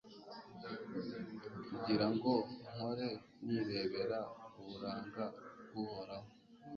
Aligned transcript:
kugira 1.73 2.05
ngo 2.13 2.31
mpore 2.73 3.07
nirebera 3.45 4.19
uburanga 4.59 5.25
bw’Uhoraho 5.67 6.29